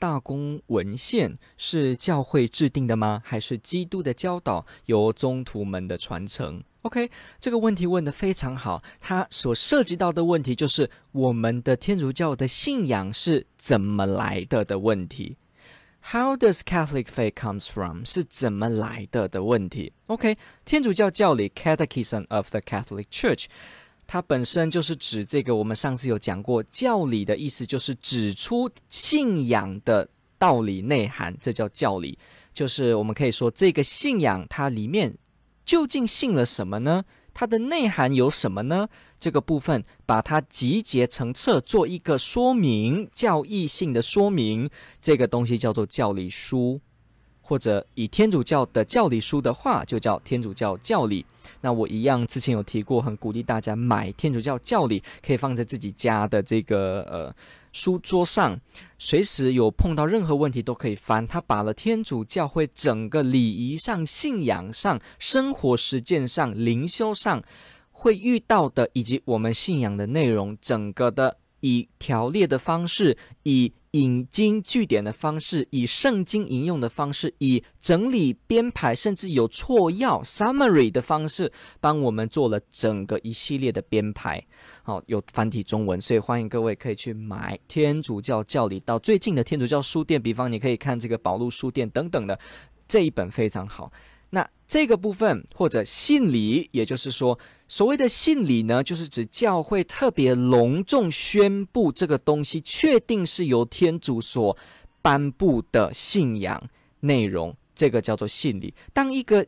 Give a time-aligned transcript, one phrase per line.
[0.00, 3.22] 大公文献是教会制定的吗？
[3.24, 8.82] 还是基督的教导由宗徒们的传承？OK，这个问题问得非常好。
[8.98, 15.36] 它所涉及到的问题就是我们的天主教的信仰是怎么来的的问题。
[16.02, 18.06] How does Catholic faith comes from？
[18.06, 23.44] 是怎么来的的问题？OK，天主教教理 Catechism of the Catholic Church。
[24.12, 32.18] 它本身就是指这个，我们上次有讲过，教理的意思就是指出信仰的道理内涵，这叫教理。
[32.52, 35.16] 就是我们可以说，这个信仰它里面
[35.64, 37.04] 究竟信了什么呢？
[37.32, 38.88] 它的内涵有什么呢？
[39.20, 44.68] 这个部分把它集结成册，做一个说明，教义性的说明，
[45.00, 46.80] 这个东西叫做教理书。
[47.50, 51.26] 或者以天主教的教理书的话，就叫天主教教理。
[51.60, 57.34] 那我一样之前有提过，很鼓励大家买天主教教理，可以放在自己家的这个呃
[57.72, 58.56] 书桌上，
[59.00, 61.26] 随时有碰到任何问题都可以翻。
[61.26, 67.42] 他把了天主教会整个礼仪上、信仰上、生活实践上、灵修上
[67.90, 73.72] 会遇到的，以及我们信仰的内容，整个的以条列的方式，以。
[73.92, 84.40] 引经据典的方式，以圣经引用的方式，以整理编排，甚至有错要 summary 的方式，帮我们做了整个一系列的编排。
[84.84, 92.38] 好，有繁体中文，所以欢迎各位可以去买天主教教理，到最近的天主教书店，比方你可以看这个宝路书店等等的
[92.86, 93.90] 这一本非常好。
[94.30, 97.36] 那这个部分或者信理，也就是说，
[97.66, 104.56] 所谓的信理呢，就是指教会特别隆重宣布这个东西，确定是由天主所
[105.02, 106.62] 颁布的信仰
[107.00, 108.72] 内容，这个叫做信理。
[108.92, 109.44] 当一个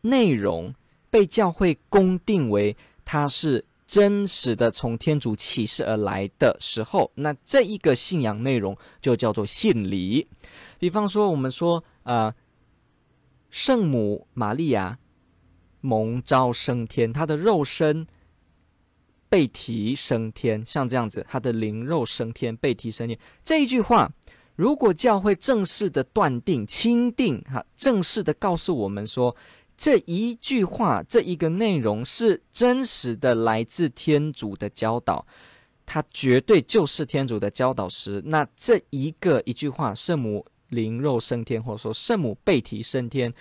[0.00, 0.74] 内容
[1.10, 10.26] 被教会公定为它是真实的从天主启示而来的时候，那这一个信仰内容就叫做信理。
[10.78, 12.34] 比方说，我们说啊。
[13.50, 14.98] 圣母玛利亚
[15.80, 18.06] 蒙召升天，她的肉身
[19.28, 23.18] 被提升天，像这样子，她的灵肉升天，被提升天。
[23.42, 24.12] 这一句话，
[24.56, 29.34] 如果教会正式的断定、钦定，哈，正式的告诉我们说，
[29.76, 35.24] 这一句话，这一个内容是真实的，来自天主的教导，
[35.86, 40.44] 它绝对就是天主的教导时，那这一个一句话，圣母。
[40.68, 43.32] 灵肉升天，或者说圣母被提升天，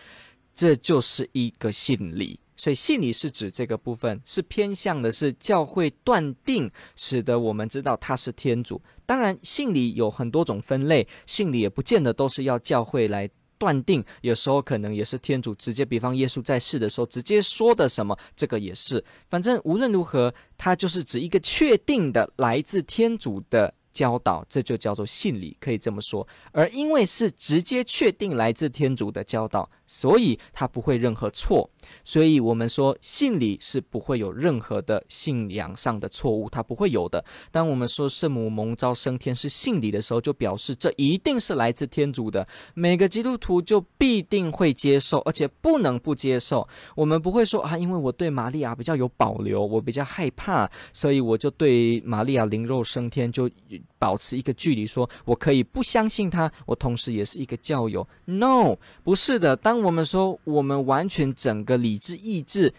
[0.53, 2.39] 这就是一个信理。
[2.59, 8.81] 所以信理是指这个部分，是偏向的是教会断定，使得我们知道他是天主。
[9.05, 13.29] 当然，信理有很多种分类，信理也不见得都是要教会来
[13.59, 19.03] 断定，有时候可能也是天主直接，比方耶稣在世的时候直接说的什么，这个也是。
[19.29, 23.71] 反正无论如何，它就是指一个确定的来自天主的。
[23.97, 26.27] 教导，这就叫做信理，可以这么说。
[26.51, 31.67] 而因为是直接确定来自天主的教导，所以它不会任何错。
[32.03, 37.25] 所以我们说信理是不会有任何的信仰上的错误，它不会有的。
[37.49, 46.67] 当我们说圣母蒙召升天是信理的时候，就表示这一定是来自天主的，每个基督徒就必定会接受，而且不能不接受。
[46.95, 53.49] 我们不会说啊，因为我对玛利亚比较有保留，我比较害怕，所以我就对玛利亚灵肉升天就。
[53.99, 58.07] 保持一个距离说，我可以不相信他，我同时也是一个教友。
[58.25, 59.55] No，不是的。
[59.55, 62.73] 当我们说我们完全整个理智意志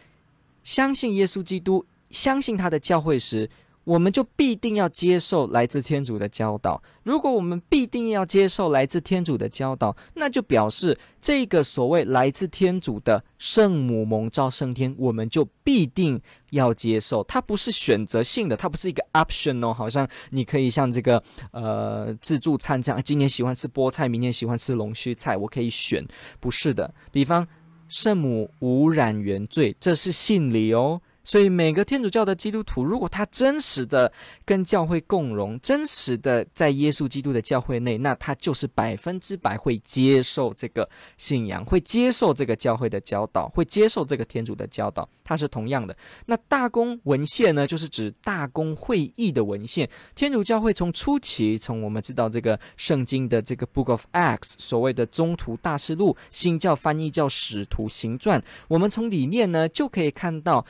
[0.63, 3.51] 相信耶稣基督，相信他的教会时，
[3.89, 6.83] 我们就必定要接受来自天主的教导。
[7.05, 16.21] 如果我们必定要接受来自天主的教导，那就表示这个所谓来自天主的圣母蒙召升天，我们就必定
[16.51, 17.25] 要接受。
[17.25, 26.07] 它不是选择性的，它不是一个 option 哦，好像你可以像这个呃自助餐这样，今年喜欢吃菠菜，明年喜欢吃龙须菜，我可以选。
[26.41, 27.49] 不是的，比方
[27.89, 31.01] 圣母无染原罪，这是信理哦。
[31.29, 34.11] 所以每个天主教的基督徒，如果他真实的
[34.47, 40.89] 跟教会共融，真实的在耶稣基督的教会内，那他就是百分之百会接受这个
[41.19, 45.07] 信仰，会接受这个教会的教导，会接受这个天主的教导。
[45.23, 45.95] 它是同样的。
[46.25, 49.87] 那大公文献呢，就是指大公会议的文献。
[50.15, 60.65] 天主教会从初期，从我们知道这个圣经的这个 Book of Acts，所谓的宗徒大事录，新教翻译叫使徒行传，我们从里面呢就可以看到。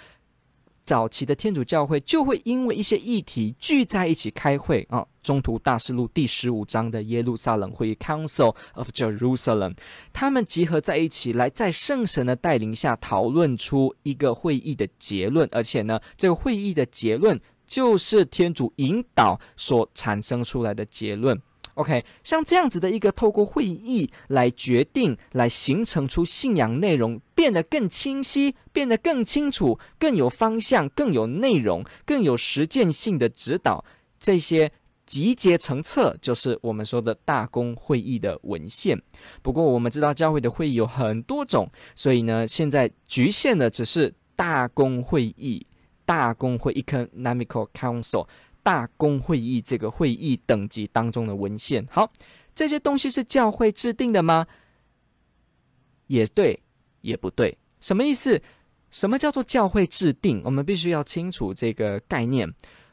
[0.88, 9.76] 早期的天主教会就会因为一些议题聚在一起开会啊，《中途大事录》第十五章的耶路撒冷会议 （Council of Jerusalem），
[10.14, 21.38] 他们集合在一起，来在圣神的带领下讨论出一个会议的结论，而且呢，这个会议的结论就是天主引导所产生出来的结论。
[21.78, 33.84] OK，像这样子的一个透过会议来决定、来形成出信仰内容，变得更清晰、变得更清楚、更有方向、更有内容、更有实践性的指导，
[34.18, 34.72] 这些
[35.06, 39.00] 集结成册就是我们说的大公会议的文献。
[39.40, 45.64] 不过我们知道教会的会议有很多种，所以呢，现在局限的只是大公会议、
[46.04, 48.26] 大公会 （Ecumenical Council）。
[48.68, 52.12] 大公会议这个会议等级当中的文献，好，
[52.54, 54.46] 这些东西是教会制定的吗？
[56.08, 56.60] 也对，
[57.00, 57.56] 也不对。
[57.80, 58.42] 什么意思？
[58.90, 60.42] 什么叫做教会制定？
[60.44, 62.46] 我们必须要清楚这个概念。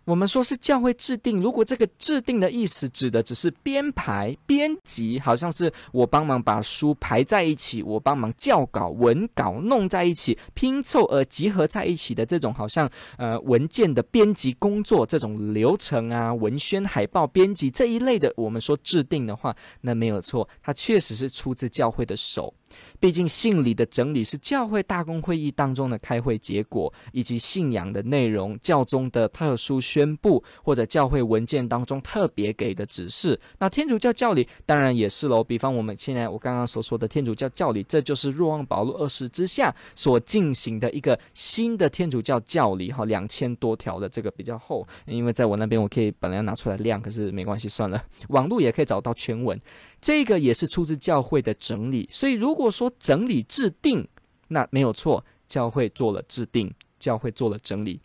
[0.05, 12.87] 我们说是教会制定，如果这个制定的意思指的只是编排、编辑，好像是我帮忙把书排在一起，我帮忙校稿、文稿弄在一起，拼凑而集合在一起的这种，好像
[13.17, 22.53] 呃文件的编辑工作这种流程啊，文宣、海报编辑这一类的，我们说制定的话，那没有错，它确实是出自教会的手。
[22.99, 33.39] 毕竟信理的整理是教会大公会议当中的开会结果，以及信仰的内容、教宗的特殊宣布或者教会文件当中特别给的指示。
[33.59, 35.43] 那天主教教理当然也是喽。
[35.43, 49.59] 比方我们现在我刚刚所说的天主教教理，这就是若望保禄二世之下所进行的一个新的天主教教理，哈，两千多条的这个比较厚，因为在我那边我可以本来要拿出来量，可是没关系，算了，网络也可以找到全文。
[50.05, 54.07] 这个也是出自教会的整理，所以如果说整理制定，
[54.49, 57.99] 那没有错，教会做了制定，教会做了整理。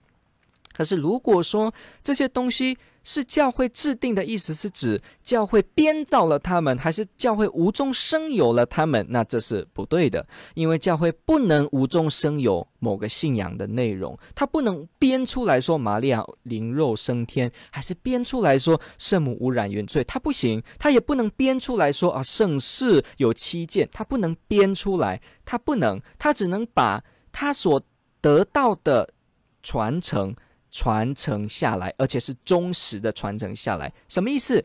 [0.80, 1.70] 可是如果说
[2.02, 2.74] 这些东西，
[3.04, 9.04] 是教会制定的意思，是指教会编造了他们，还是教会无中生有了他们？
[9.10, 27.82] 那这是不对的，因为教会不能无中生有某个信仰的内容，他不能编出来说玛利亚灵肉升天，还是编出来说圣母无染原罪，他不行，他也不能编出来说啊圣事有七件，他不能编出来，他不能，他只能把他所
[28.22, 29.12] 得到的
[29.62, 30.34] 传承。
[30.70, 34.64] 传承下来，而且是忠实的传承下来，什么意思？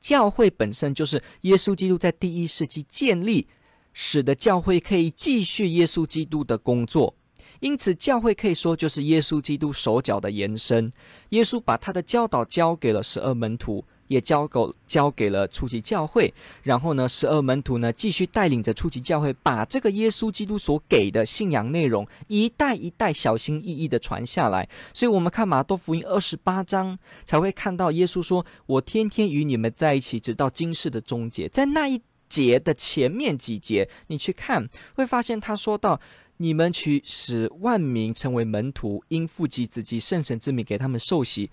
[0.00, 3.46] 教会本身就是耶稣基督在第一世纪建立，
[3.94, 7.16] 使得教会可以继续耶稣基督的工作，
[7.60, 10.92] 因此教会可以说就是耶稣基督手脚的延伸。
[11.30, 13.82] 耶稣把他的教导交给了十二门徒。
[14.08, 24.68] 也交给交给了初级教会，然后呢，十二门徒呢继续带领着初级教会，把这个耶稣基督所给的信仰内容一代一代小心翼翼地传下来。
[24.92, 36.00] 所以，我们看马多福音二十八章，才会看到耶稣说：“我天天与你们在一起，直到今世的终结。”在那一节的前面几节，你去看，会发现他说到
[36.38, 41.50] ：“你们去使万民成为门徒，因父及子及圣神之名给他们受洗，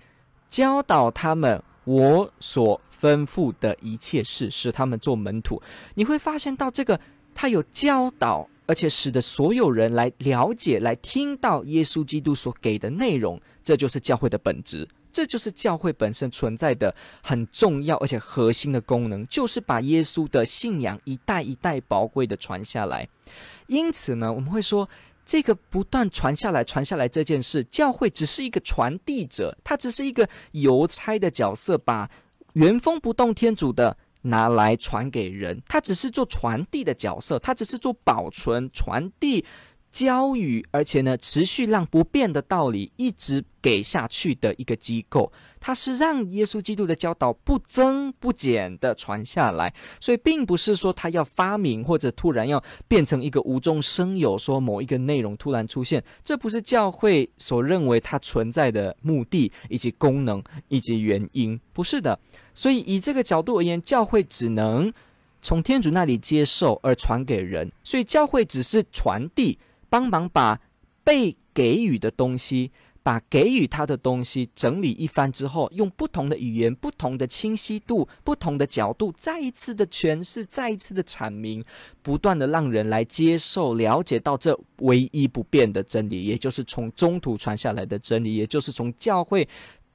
[0.49, 5.61] 教导他们。”我所吩咐的一切事，使他们做门徒。
[5.95, 6.99] 你会发现到这个，
[7.35, 13.39] 他有教导，而且使得所有人来了解、来听到耶稣基督所给的内容。
[13.63, 23.07] 这就是教会的本质，这就是教会本身存在的很重要而且核心的功能，就是把耶稣的信仰一代一代宝贵的传下来。
[23.67, 24.87] 因此呢，我们会说。
[25.25, 32.09] 这个不断传下来、传下来这件事，教会只是一个传递者，他只是一个邮差的角色，把
[32.53, 39.45] 原封不动天主的拿来传给人，他只是做传递的角色，他只是做保存、传递。
[39.91, 45.29] 教育，而且呢，持续让不变的道理一直给下去的一个机构，
[45.59, 62.17] 它是让耶稣基督的教导不增不减的传下来，所以并不是说他要发明或者突然要变成一个无中生有，说某一个内容突然出现，这不是教会所认为它存在的目的以及功能以及原因，不是的。
[62.53, 64.91] 所以以这个角度而言，教会只能
[65.41, 69.59] 从天主那里接受而传给人，所以教会只是传递。
[69.91, 70.59] 帮忙把
[71.03, 72.71] 被给予的东西。
[73.03, 81.65] 把给予他的东西整理一番之后，用不同的语言、不同的清晰度、不同的角度，再一次的诠释，再一次的阐明，
[82.03, 89.47] 不断的让人来接受、了解到这唯一不变的真理，也就是从中途传下来的真理，也就是从教会。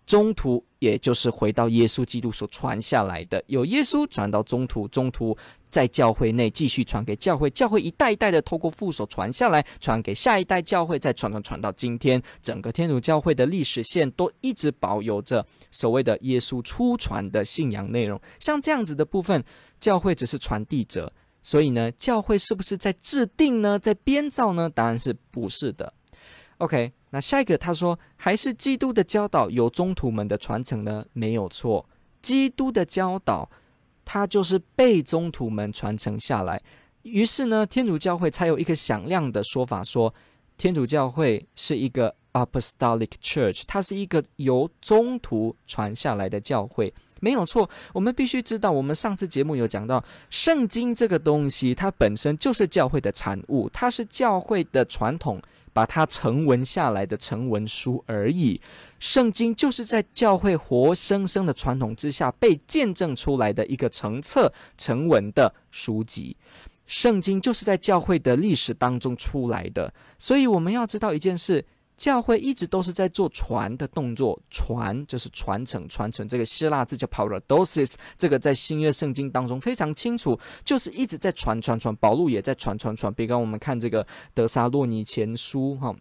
[0.06, 5.36] 中途，也就是回到耶稣基督所传下来的，由耶稣传到中途，中途
[5.68, 18.20] 在教会内继续传给教会，教会一代一代的透过父所传下来，传给下一代教会，再传传传到今天，整个天主教会的历史线都一直保有着所谓的耶稣初传的信仰内容。
[18.38, 19.42] 像这样子的部分，
[19.80, 23.76] 教会只是传递者，所以呢，教会是不是在制定呢？
[23.76, 24.70] 在编造呢？
[24.70, 25.92] 当然是不是的。
[26.58, 26.92] OK。
[27.16, 31.02] 那下一个，他说还是基督的教导有宗徒们的传承呢？
[31.14, 31.88] 没有错，
[32.20, 33.48] 基督的教导，
[34.04, 36.62] 它就是被宗徒们传承下来。
[37.04, 40.14] 于是呢，天主教会才有一个响亮的说法说，说
[40.58, 46.92] 天主教会是一个 apostolic church，它是一个由宗徒传下来的教会。
[47.20, 55.40] 没有错，我们必须知道，我们上次节目有讲到，圣经这个东西，它本身就是教会的产物，它是教会的传统。
[55.76, 58.58] 把它成文下来的成文书而已，
[58.98, 66.34] 圣经就是在教会活生生的传统之下被见证出来的一个成册成文的书籍。
[66.86, 71.62] 圣经就是在教会的历史当中出来的，所以我们要知道一件事。
[71.96, 81.96] 教会一直都是在做传的动作，传就是传承，传承这个希腊字叫 paradosis，这个在新约圣经当中非常清楚，就是一直在传传传。
[81.96, 83.12] 保禄也在传传传。
[83.14, 85.96] 比方我们看这个德撒洛尼前书哈，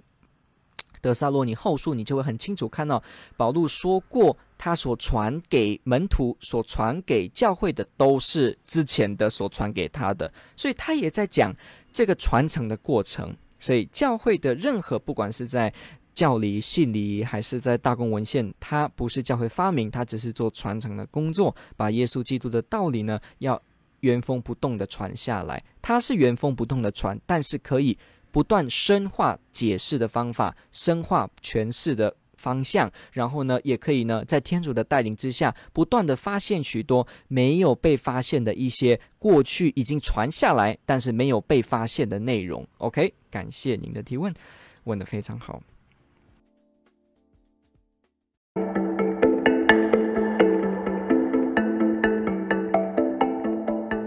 [1.00, 3.02] 德撒洛尼后书，你就会很清楚看到
[3.38, 11.56] 保禄说过，他所传给门徒、所传给教会的都是之前的所传给他的，所以他也在讲
[11.94, 13.34] 这个传承的过程。
[13.60, 15.74] 所以，教会的任何，不管是在
[16.14, 23.62] 教理、信理，还是在大公文献，它不是教会发明，它只是做传承的工作，把耶稣基督的道理呢，要
[24.00, 25.64] 原封不动的传下来。
[25.82, 27.98] 它是原封不动的传，但是可以
[28.32, 32.16] 不断深化解释的方法，深化诠释的。
[32.38, 42.66] 方向，然后呢，也可以呢，在天主的带领之下，不断的发现许多没有被发现的一些过去已经传下来，但是没有被发现的内容。
[42.78, 44.34] OK，感谢您的提问，
[44.86, 45.62] 问得非常好。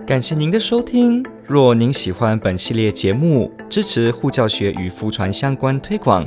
[0.06, 1.22] 感谢您的收听。
[1.44, 6.26] 若您喜欢本系列节目，支持护教学与福传相关推广。